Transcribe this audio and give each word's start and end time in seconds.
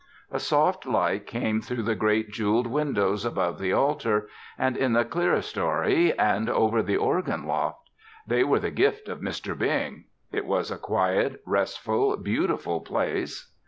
A 0.31 0.39
soft 0.39 0.87
light 0.87 1.27
came 1.27 1.61
through 1.61 1.83
the 1.83 1.93
great 1.93 2.31
jeweled 2.31 2.65
windows 2.65 3.23
above 3.23 3.59
the 3.59 3.71
altar, 3.71 4.27
and 4.57 4.75
in 4.75 4.93
the 4.93 5.05
clearstory, 5.05 6.11
and 6.17 6.49
over 6.49 6.81
the 6.81 6.97
organ 6.97 7.45
loft. 7.45 7.91
They 8.25 8.43
were 8.43 8.57
the 8.59 8.71
gift 8.71 9.07
of 9.07 9.19
Mr. 9.21 9.55
Bing. 9.55 10.05
It 10.31 10.45
was 10.47 10.71
a 10.71 10.79
quiet, 10.79 11.39
restful, 11.45 12.17
beautiful 12.17 12.79
place. 12.81 13.53